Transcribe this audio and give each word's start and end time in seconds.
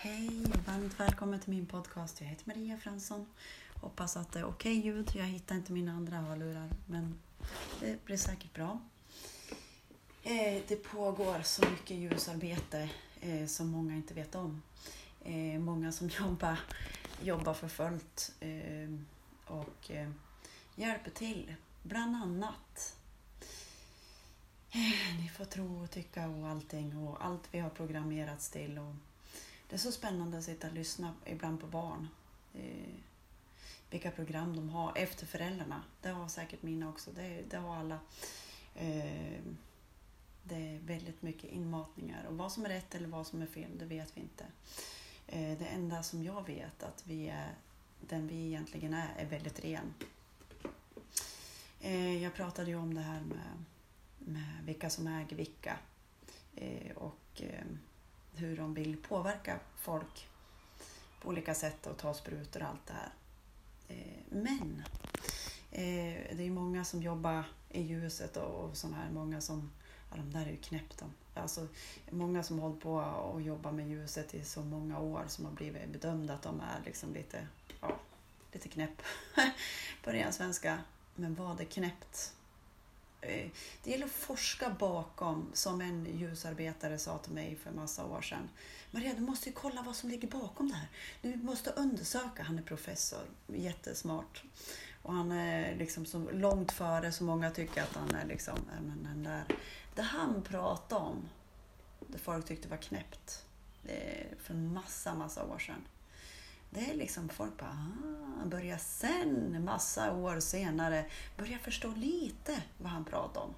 Hej 0.00 0.44
och 0.54 0.72
varmt 0.72 1.00
välkommen 1.00 1.40
till 1.40 1.50
min 1.50 1.66
podcast. 1.66 2.20
Jag 2.20 2.28
heter 2.28 2.46
Maria 2.46 2.76
Fransson. 2.76 3.26
Hoppas 3.74 4.16
att 4.16 4.32
det 4.32 4.38
är 4.38 4.44
okej 4.44 4.78
okay 4.78 4.90
ljud. 4.90 5.10
Jag 5.14 5.24
hittar 5.24 5.54
inte 5.54 5.72
mina 5.72 5.92
andra 5.92 6.16
hörlurar, 6.16 6.70
men 6.86 7.18
det 7.80 8.04
blir 8.04 8.16
säkert 8.16 8.54
bra. 8.54 8.80
Eh, 10.22 10.62
det 10.68 10.76
pågår 10.76 11.42
så 11.42 11.70
mycket 11.70 11.96
ljusarbete 11.96 12.88
eh, 13.20 13.46
som 13.46 13.68
många 13.68 13.94
inte 13.94 14.14
vet 14.14 14.34
om. 14.34 14.62
Eh, 15.24 15.60
många 15.60 15.92
som 15.92 16.08
jobbar, 16.20 16.58
jobbar 17.22 17.54
för 17.54 17.68
fullt 17.68 18.32
och 19.46 19.90
hjälper 20.74 21.10
till, 21.10 21.54
bland 21.82 22.16
annat 22.16 22.96
ni 25.20 25.30
får 25.36 25.44
tro 25.44 25.82
och 25.82 25.90
tycka 25.90 26.28
och 26.28 26.48
allting 26.48 26.96
och 26.96 27.24
allt 27.24 27.48
vi 27.50 27.58
har 27.58 27.70
programmerats 27.70 28.50
till. 28.50 28.78
Och 28.78 28.94
det 29.68 29.76
är 29.76 29.78
så 29.78 29.92
spännande 29.92 30.38
att 30.38 30.44
sitta 30.44 30.66
och 30.66 30.72
lyssna 30.72 31.14
ibland 31.26 31.60
på 31.60 31.66
barn. 31.66 32.08
Eh, 32.54 32.94
vilka 33.90 34.10
program 34.10 34.56
de 34.56 34.68
har 34.68 34.92
efter 34.96 35.26
föräldrarna. 35.26 35.82
Det 36.00 36.08
har 36.08 36.28
säkert 36.28 36.62
mina 36.62 36.88
också. 36.88 37.10
Det, 37.10 37.42
det 37.50 37.56
har 37.56 37.76
alla. 37.76 37.98
Eh, 38.74 39.40
det 40.42 40.54
är 40.54 40.78
väldigt 40.78 41.22
mycket 41.22 41.50
inmatningar 41.50 42.24
och 42.24 42.36
vad 42.36 42.52
som 42.52 42.64
är 42.64 42.68
rätt 42.68 42.94
eller 42.94 43.08
vad 43.08 43.26
som 43.26 43.42
är 43.42 43.46
fel, 43.46 43.78
det 43.78 43.84
vet 43.84 44.16
vi 44.16 44.20
inte. 44.20 44.44
Eh, 45.26 45.58
det 45.58 45.66
enda 45.66 46.02
som 46.02 46.22
jag 46.22 46.46
vet 46.46 46.82
att 46.82 47.06
vi 47.06 47.28
är, 47.28 47.54
den 48.00 48.28
vi 48.28 48.46
egentligen 48.46 48.94
är, 48.94 49.14
är 49.16 49.26
väldigt 49.26 49.64
ren. 49.64 49.94
Eh, 51.80 52.22
jag 52.22 52.34
pratade 52.34 52.70
ju 52.70 52.76
om 52.76 52.94
det 52.94 53.00
här 53.00 53.20
med 53.20 53.64
med 54.18 54.64
vilka 54.64 54.90
som 54.90 55.06
äger 55.06 55.36
vilka 55.36 55.76
eh, 56.56 56.96
och 56.96 57.42
eh, 57.42 57.64
hur 58.34 58.56
de 58.56 58.74
vill 58.74 58.96
påverka 58.96 59.58
folk 59.76 60.28
på 61.20 61.28
olika 61.28 61.54
sätt 61.54 61.86
och 61.86 61.96
ta 61.96 62.14
sprutor 62.14 62.62
och 62.62 62.68
allt 62.68 62.86
det 62.86 62.92
här. 62.92 63.12
Eh, 63.88 64.22
men 64.28 64.82
eh, 65.70 66.36
det 66.36 66.46
är 66.46 66.50
många 66.50 66.84
som 66.84 67.02
jobbar 67.02 67.44
i 67.68 67.82
ljuset 67.82 68.36
och 68.36 68.76
sådana 68.76 68.96
här, 68.96 69.10
många 69.10 69.40
som, 69.40 69.70
ja 70.10 70.16
de 70.16 70.32
där 70.32 70.46
är 70.46 70.50
ju 70.50 70.56
knäppt 70.56 70.98
de. 70.98 71.40
Alltså, 71.40 71.66
många 72.10 72.42
som 72.42 72.58
har 72.58 72.68
hållit 72.68 72.82
på 72.82 72.94
och 73.32 73.42
jobbat 73.42 73.74
med 73.74 73.88
ljuset 73.88 74.34
i 74.34 74.44
så 74.44 74.62
många 74.62 74.98
år 75.00 75.24
som 75.28 75.44
har 75.44 75.52
blivit 75.52 75.88
bedömda 75.88 76.34
att 76.34 76.42
de 76.42 76.60
är 76.60 76.80
liksom 76.84 77.14
lite, 77.14 77.46
ja, 77.80 77.98
lite 78.52 78.68
knäpp 78.68 79.02
på 80.04 80.10
ren 80.10 80.32
svenska. 80.32 80.78
Men 81.14 81.34
vad 81.34 81.60
är 81.60 81.64
knäppt? 81.64 82.34
Eh, 83.20 83.50
det 83.84 83.90
gäller 83.90 84.06
att 84.06 84.12
forska 84.12 84.70
bakom, 84.70 85.50
som 85.52 85.80
en 85.80 86.18
ljusarbetare 86.18 86.98
sa 86.98 87.18
till 87.18 87.32
mig 87.32 87.56
för 87.56 87.70
massa 87.70 88.04
år 88.04 88.22
sedan. 88.22 88.48
Maria, 88.90 89.14
du 89.14 89.20
måste 89.20 89.48
ju 89.48 89.54
kolla 89.54 89.82
vad 89.82 89.96
som 89.96 90.10
ligger 90.10 90.28
bakom 90.28 90.68
det 90.68 90.74
här. 90.74 90.88
Du 91.22 91.36
måste 91.36 91.70
undersöka. 91.70 92.42
Han 92.42 92.58
är 92.58 92.62
professor, 92.62 93.22
jättesmart. 93.46 94.42
Och 95.02 95.12
han 95.12 95.32
är 95.32 95.76
liksom 95.76 96.06
så 96.06 96.30
långt 96.30 96.72
före 96.72 97.12
så 97.12 97.24
många 97.24 97.50
tycker 97.50 97.82
att 97.82 97.94
han 97.94 98.14
är 98.14 98.26
liksom, 98.26 98.58
men 98.80 99.02
den 99.02 99.22
där. 99.22 99.44
Det 99.94 100.02
han 100.02 100.42
pratade 100.42 101.04
om, 101.04 101.28
det 102.06 102.18
folk 102.18 102.46
tyckte 102.46 102.68
var 102.68 102.76
knäppt, 102.76 103.44
för 103.82 103.92
en 103.92 104.36
för 104.38 104.54
massa, 104.54 105.14
massa 105.14 105.44
år 105.44 105.58
sedan. 105.58 105.84
Det 106.78 106.90
är 106.90 106.94
liksom 106.94 107.28
folk 107.28 107.58
bara, 107.58 107.88
ah, 108.42 108.46
börjar 108.46 108.78
sen, 108.78 109.64
massa 109.64 110.12
år 110.12 110.40
senare, 110.40 111.06
börja 111.36 111.58
förstå 111.58 111.88
lite 111.88 112.62
vad 112.78 112.92
han 112.92 113.04
pratar 113.04 113.40
om. 113.40 113.54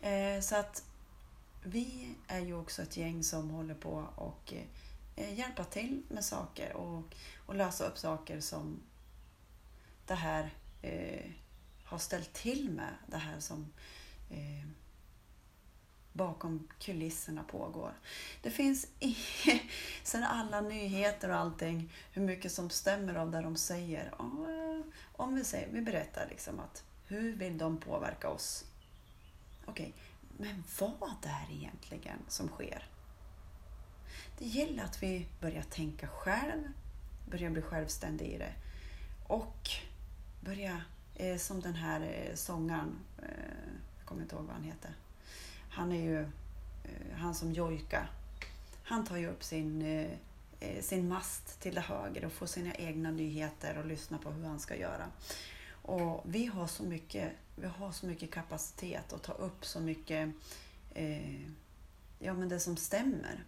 Eh, 0.00 0.40
så 0.40 0.56
att 0.56 0.84
vi 1.62 2.14
är 2.26 2.40
ju 2.40 2.54
också 2.54 2.82
ett 2.82 2.96
gäng 2.96 3.24
som 3.24 3.50
håller 3.50 3.74
på 3.74 4.06
och 4.14 4.54
eh, 5.16 5.38
hjälpa 5.38 5.64
till 5.64 6.02
med 6.08 6.24
saker 6.24 6.72
och, 6.76 7.16
och 7.46 7.54
lösa 7.54 7.86
upp 7.86 7.98
saker 7.98 8.40
som 8.40 8.80
det 10.06 10.14
här 10.14 10.54
eh, 10.82 11.30
har 11.84 11.98
ställt 11.98 12.32
till 12.32 12.70
med. 12.70 12.94
Det 13.06 13.16
här 13.18 13.40
som 13.40 13.72
eh, 14.30 14.68
bakom 16.16 16.68
kulisserna 16.78 17.42
pågår. 17.42 17.92
Det 18.42 18.50
finns 18.50 18.86
inget... 18.98 19.62
sen 20.02 20.24
alla 20.24 20.60
nyheter 20.60 21.28
och 21.28 21.36
allting, 21.36 21.92
hur 22.12 22.22
mycket 22.22 22.52
som 22.52 22.70
stämmer 22.70 23.14
av 23.14 23.30
det 23.30 23.40
de 23.40 23.56
säger. 23.56 24.14
Om 25.16 25.34
vi, 25.34 25.44
säger, 25.44 25.68
vi 25.72 25.80
berättar 25.80 26.26
liksom 26.28 26.60
att 26.60 26.84
hur 27.06 27.32
vill 27.32 27.58
de 27.58 27.76
påverka 27.80 28.28
oss? 28.28 28.64
Okej, 29.66 29.94
okay, 29.94 30.48
men 30.48 30.64
vad 30.76 31.10
är 31.22 31.46
det 31.48 31.54
egentligen 31.54 32.18
som 32.28 32.48
sker? 32.48 32.88
Det 34.38 34.46
gäller 34.46 34.84
att 34.84 35.02
vi 35.02 35.26
börjar 35.40 35.62
tänka 35.62 36.08
själv, 36.08 36.72
börjar 37.30 37.50
bli 37.50 37.62
självständiga 37.62 38.34
i 38.34 38.38
det 38.38 38.52
och 39.26 39.70
börja, 40.40 40.82
eh, 41.14 41.36
som 41.36 41.60
den 41.60 41.74
här 41.74 42.00
eh, 42.00 42.34
sångaren, 42.34 42.98
eh, 43.18 43.28
jag 43.98 44.06
kommer 44.06 44.22
inte 44.22 44.34
ihåg 44.36 44.44
vad 44.44 44.54
han 44.54 44.64
heter, 44.64 44.94
han 45.76 45.92
är 45.92 46.02
ju 46.02 46.20
eh, 46.84 47.16
han 47.16 47.34
som 47.34 47.52
jojkar. 47.52 48.10
Han 48.84 49.04
tar 49.04 49.16
ju 49.16 49.28
upp 49.28 49.44
sin, 49.44 49.82
eh, 49.82 50.10
eh, 50.60 50.82
sin 50.82 51.08
mast 51.08 51.60
till 51.60 51.74
det 51.74 51.80
högre 51.80 52.26
och 52.26 52.32
får 52.32 52.46
sina 52.46 52.74
egna 52.74 53.10
nyheter 53.10 53.78
och 53.78 53.86
lyssnar 53.86 54.18
på 54.18 54.30
hur 54.30 54.46
han 54.46 54.60
ska 54.60 54.76
göra. 54.76 55.06
Och 55.82 56.22
vi 56.24 56.46
har 56.46 56.66
så 56.66 56.82
mycket, 56.82 57.32
vi 57.56 57.66
har 57.66 57.92
så 57.92 58.06
mycket 58.06 58.30
kapacitet 58.30 59.12
att 59.12 59.22
ta 59.22 59.32
upp 59.32 59.64
så 59.64 59.80
mycket, 59.80 60.34
eh, 60.94 61.42
ja 62.18 62.34
men 62.34 62.48
det 62.48 62.60
som 62.60 62.76
stämmer. 62.76 63.44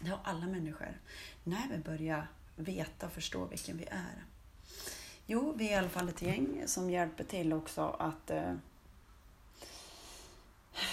Det 0.00 0.10
har 0.10 0.20
alla 0.24 0.46
människor. 0.46 1.00
När 1.44 1.68
vi 1.70 1.78
börjar 1.78 2.28
veta 2.56 3.06
och 3.06 3.12
förstå 3.12 3.44
vilken 3.44 3.76
vi 3.76 3.84
är. 3.84 4.24
Jo, 5.26 5.54
vi 5.56 5.68
är 5.68 5.72
i 5.72 5.74
alla 5.74 5.88
fall 5.88 6.08
ett 6.08 6.22
gäng 6.22 6.62
som 6.66 6.90
hjälper 6.90 7.24
till 7.24 7.52
också 7.52 7.96
att 7.98 8.30
eh, 8.30 8.54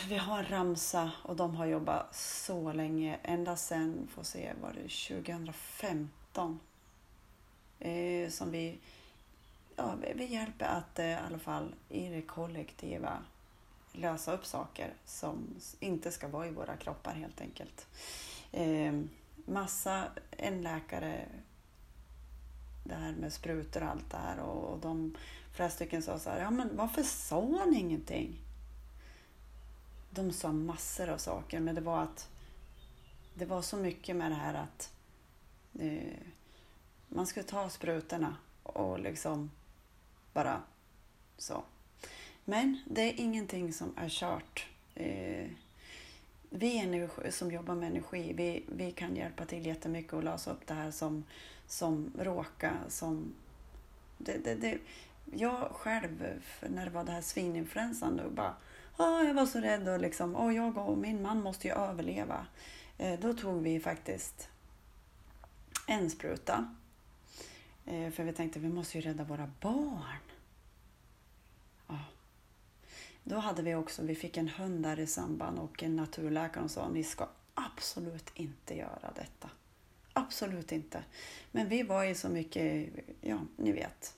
vi 0.07 0.17
har 0.17 0.39
en 0.39 0.45
ramsa 0.45 1.11
och 1.23 1.35
de 1.35 1.55
har 1.55 1.65
jobbat 1.65 2.15
så 2.15 2.73
länge, 2.73 3.19
ända 3.23 3.55
sedan, 3.55 4.07
får 4.13 4.23
se, 4.23 4.53
var 4.61 4.73
det 4.73 5.15
2015 5.17 6.59
eh, 7.79 8.29
som 8.29 8.51
vi, 8.51 8.79
ja, 9.75 9.95
vi 10.15 10.25
hjälper 10.25 10.65
att 10.65 10.99
eh, 10.99 11.05
i 11.05 11.13
alla 11.13 11.39
fall 11.39 11.75
i 11.89 12.09
det 12.09 12.21
kollektiva 12.21 13.17
lösa 13.91 14.33
upp 14.33 14.45
saker 14.45 14.93
som 15.05 15.55
inte 15.79 16.11
ska 16.11 16.27
vara 16.27 16.47
i 16.47 16.51
våra 16.51 16.77
kroppar 16.77 17.13
helt 17.13 17.41
enkelt. 17.41 17.87
Eh, 18.51 19.01
massa, 19.45 20.07
en 20.31 20.61
läkare, 20.61 21.25
det 22.83 22.95
här 22.95 23.11
med 23.11 23.33
sprutor 23.33 23.83
och 23.83 23.89
allt 23.89 24.11
det 24.11 24.17
här 24.17 24.39
och, 24.39 24.73
och 24.73 24.79
de 24.79 25.17
flera 25.53 25.69
stycken 25.69 26.01
sa 26.01 26.19
så 26.19 26.29
här, 26.29 26.41
ja 26.41 26.51
men 26.51 26.75
varför 26.75 27.03
sa 27.03 27.65
ni 27.65 27.79
ingenting? 27.79 28.39
De 30.13 30.31
sa 30.31 30.51
massor 30.51 31.09
av 31.09 31.17
saker, 31.17 31.59
men 31.59 31.75
det 31.75 31.81
var 31.81 32.03
att 32.03 32.29
det 33.33 33.45
var 33.45 33.61
så 33.61 33.77
mycket 33.77 34.15
med 34.15 34.31
det 34.31 34.35
här 34.35 34.53
att 34.53 34.93
eh, 35.79 36.17
man 37.07 37.27
skulle 37.27 37.45
ta 37.45 37.69
sprutorna 37.69 38.35
och 38.63 38.99
liksom 38.99 39.51
bara 40.33 40.61
så. 41.37 41.63
Men 42.45 42.81
det 42.85 43.01
är 43.01 43.19
ingenting 43.19 43.73
som 43.73 43.93
är 43.97 44.09
kört. 44.09 44.67
Eh, 44.95 45.47
vi 46.49 46.77
energi, 46.77 47.31
som 47.31 47.51
jobbar 47.51 47.75
med 47.75 47.87
energi, 47.87 48.33
vi, 48.33 48.63
vi 48.67 48.91
kan 48.91 49.15
hjälpa 49.15 49.45
till 49.45 49.65
jättemycket 49.65 50.13
och 50.13 50.23
lösa 50.23 50.51
upp 50.51 50.67
det 50.67 50.73
här 50.73 50.91
som, 50.91 51.23
som 51.67 52.13
råka, 52.19 52.77
som... 52.87 53.33
Det, 54.17 54.37
det, 54.37 54.55
det, 54.55 54.77
jag 55.33 55.71
själv, 55.71 56.41
när 56.69 56.85
det 56.85 56.91
var 56.91 57.03
det 57.03 57.11
här 57.11 57.21
svininfluensan, 57.21 58.17
då 58.17 58.29
bara 58.29 58.55
oh, 58.97 59.23
jag 59.27 59.33
var 59.33 59.45
så 59.45 59.59
rädd 59.59 59.87
och 59.87 59.99
liksom, 59.99 60.35
oh, 60.35 60.55
jag 60.55 60.77
och 60.77 60.97
min 60.97 61.21
man 61.21 61.41
måste 61.41 61.67
ju 61.67 61.73
överleva. 61.73 62.45
Eh, 62.97 63.19
då 63.19 63.33
tog 63.33 63.63
vi 63.63 63.79
faktiskt 63.79 64.49
en 65.87 66.09
spruta. 66.09 66.75
Eh, 67.85 68.11
för 68.11 68.23
vi 68.23 68.33
tänkte 68.33 68.59
vi 68.59 68.69
måste 68.69 68.97
ju 68.97 69.01
rädda 69.01 69.23
våra 69.23 69.51
barn. 69.61 70.21
Oh. 71.87 72.03
Då 73.23 73.37
hade 73.37 73.61
vi 73.61 73.75
också, 73.75 74.03
vi 74.03 74.15
fick 74.15 74.37
en 74.37 74.49
hund 74.49 74.83
där 74.83 74.99
i 74.99 75.07
samband 75.07 75.59
och 75.59 75.83
en 75.83 75.95
naturläkare 75.95 76.69
sa 76.69 76.89
ni 76.89 77.03
ska 77.03 77.27
absolut 77.53 78.31
inte 78.33 78.77
göra 78.77 79.11
detta. 79.15 79.49
Absolut 80.13 80.71
inte. 80.71 81.03
Men 81.51 81.69
vi 81.69 81.83
var 81.83 82.03
ju 82.03 82.15
så 82.15 82.29
mycket, 82.29 82.89
ja 83.21 83.39
ni 83.55 83.71
vet, 83.71 84.15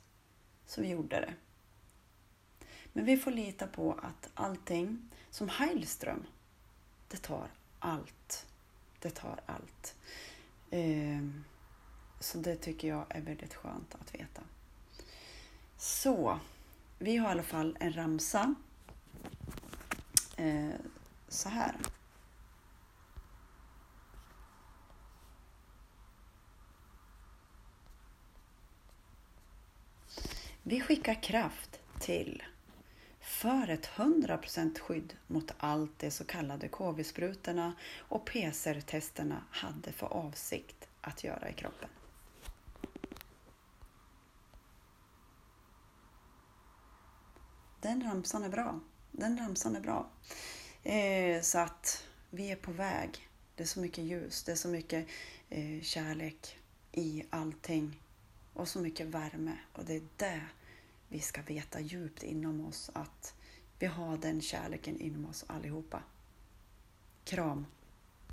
så 0.66 0.82
vi 0.82 0.90
gjorde 0.90 1.20
det. 1.20 1.34
Men 2.94 3.06
vi 3.06 3.18
får 3.18 3.32
lita 3.32 3.68
på 3.68 3.94
att 3.94 4.30
allting, 4.34 5.10
som 5.30 5.50
Heilström, 5.50 6.26
det 7.08 7.18
tar 7.18 7.48
allt. 7.80 8.48
Det 9.00 9.10
tar 9.10 9.40
allt. 9.46 9.96
Ehm, 10.72 11.44
så 12.20 12.38
det 12.38 12.56
tycker 12.56 12.88
jag 12.88 13.06
är 13.10 13.22
väldigt 13.22 13.54
skönt 13.54 13.96
att 13.96 14.16
veta. 14.16 14.42
Så, 15.78 16.40
vi 17.00 17.18
har 17.18 17.28
i 17.28 17.32
alla 17.32 17.44
fall 17.44 17.78
en 17.80 17.94
ramsa 17.94 18.56
ehm, 20.38 20.72
så 21.28 21.50
här. 21.50 21.76
Vi 30.64 30.82
skickar 30.82 31.24
kraft 31.24 31.80
till 32.00 32.44
för 33.44 33.70
ett 33.70 33.90
100% 33.96 34.80
skydd 34.80 35.18
mot 35.28 35.52
allt 35.58 36.00
det 36.00 36.12
så 36.12 36.24
kallade 36.26 36.68
KV-sprutorna 36.68 37.74
och 38.00 38.26
PCR-testerna 38.26 39.44
hade 39.52 39.92
för 39.92 40.08
avsikt 40.08 40.88
att 41.02 41.24
göra 41.24 41.50
i 41.50 41.54
kroppen. 41.54 41.90
Den 47.82 48.04
ramsan 48.04 48.44
är 48.44 48.50
bra. 48.50 48.80
Den 49.12 49.38
ramsan 49.38 49.76
är 49.76 49.82
bra. 49.82 50.10
Eh, 50.84 51.42
så 51.42 51.60
att 51.60 52.04
vi 52.30 52.52
är 52.52 52.56
på 52.56 52.72
väg. 52.72 53.30
Det 53.56 53.64
är 53.64 53.68
så 53.68 53.80
mycket 53.80 54.04
ljus, 54.04 54.44
det 54.44 54.52
är 54.52 54.56
så 54.56 54.68
mycket 54.68 55.08
eh, 55.50 55.82
kärlek 55.82 56.58
i 56.92 57.24
allting 57.30 58.02
och 58.54 58.68
så 58.68 58.80
mycket 58.80 59.08
värme. 59.08 59.58
Och 59.74 59.86
det 59.86 59.96
är 59.96 60.04
det 60.18 60.42
vi 61.14 61.20
ska 61.20 61.42
veta 61.42 61.80
djupt 61.80 62.24
inom 62.24 62.66
oss 62.66 62.92
att 62.94 63.36
vi 63.80 63.86
har 63.86 64.18
den 64.18 64.42
kärleken 64.42 65.00
inom 65.00 65.26
oss 65.26 65.46
allihopa. 65.48 66.04
Kram! 67.24 67.66